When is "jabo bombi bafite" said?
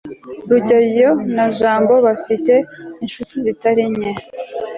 1.57-2.53